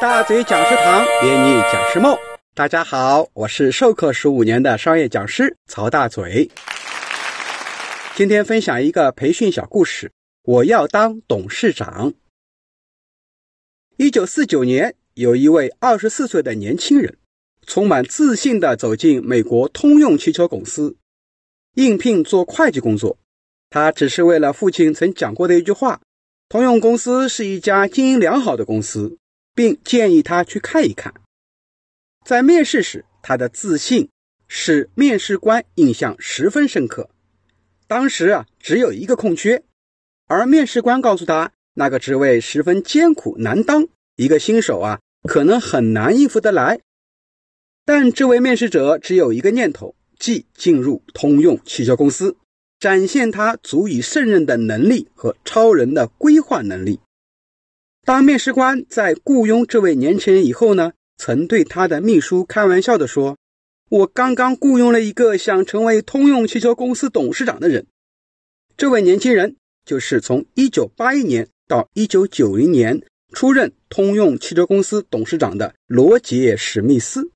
[0.00, 2.16] 大嘴讲师堂圆你讲师梦，
[2.54, 6.50] 大家好，我是授课十五年的商业讲师曹大嘴。
[8.16, 10.10] 今天分享一个培训小故事。
[10.42, 12.14] 我要当董事长。
[13.98, 17.18] 一九四九年，有一位二十四岁的年轻人，
[17.66, 20.96] 充满自信地走进美国通用汽车公司，
[21.74, 23.18] 应聘做会计工作。
[23.68, 26.00] 他只是为了父亲曾讲过的一句话
[26.48, 29.18] ：“通用公司是一家经营良好的公司。”
[29.60, 31.12] 并建议他去看一看。
[32.24, 34.08] 在面试时，他的自信
[34.48, 37.10] 使面试官印象十分深刻。
[37.86, 39.62] 当时啊，只有一个空缺，
[40.26, 43.86] 而面试官告诉他，那个职位十分艰苦难当，
[44.16, 46.80] 一个新手啊，可能很难应付得来。
[47.84, 52.34] 但这位面试者只有一个念头，即进入通用汽车公司，
[52.78, 56.98] 展现他足以胜任的能力和超人的规划能力。
[58.02, 63.36] 当面试官在雇佣这位年轻人以后呢，曾对他的秘书开玩笑的说
[63.90, 67.86] ：“我刚刚雇佣了一个想成为通用汽车公司董事长的人。”
[68.76, 77.30] 这位年轻人就是从1981年到1990年出任通用汽车公司董事长的罗杰·史密斯。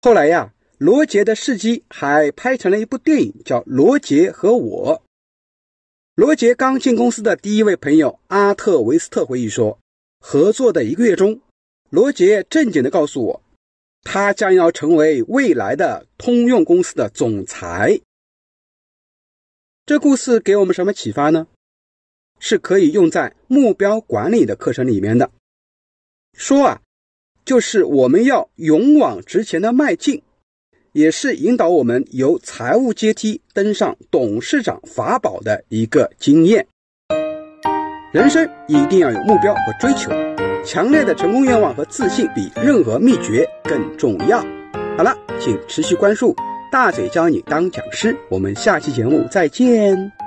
[0.00, 4.96] 后来呀，罗杰的事迹还拍成了一部电影，叫《罗杰和我》。
[6.14, 9.78] 罗杰刚进公司的第一位朋友阿特维斯特回忆说
[10.20, 11.40] ：“合作的一个月中，
[11.88, 13.42] 罗杰正经地告诉我，
[14.02, 17.98] 他将要成为未来的通用公司的总裁。”
[19.86, 21.46] 这故事给我们什么启发呢？
[22.38, 25.30] 是可以用在目标管理的课程里面的。
[26.34, 26.82] 说啊，
[27.46, 30.22] 就是我们要勇往直前的迈进。
[30.92, 36.66] 也是引导我们由财务阶梯登上董事长法宝的一个经验。
[38.12, 40.10] 人生一定要有目标和追求，
[40.64, 44.44] 强烈的成功愿望和自信比任何秘诀更重要。
[44.98, 46.36] 好了，请持续关注
[46.70, 50.21] 大嘴教你当讲师，我们下期节目再见。